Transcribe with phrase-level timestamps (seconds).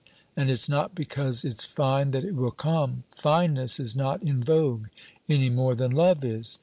[0.35, 3.03] And it's not because it's fine that it will come.
[3.11, 4.87] Fineness is not in vogue,
[5.29, 6.57] any more than love is.